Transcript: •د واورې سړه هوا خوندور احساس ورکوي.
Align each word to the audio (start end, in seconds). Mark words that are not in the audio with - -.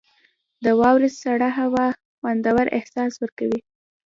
•د 0.63 0.65
واورې 0.79 1.09
سړه 1.21 1.49
هوا 1.59 1.87
خوندور 2.17 2.65
احساس 2.77 3.13
ورکوي. 3.19 3.59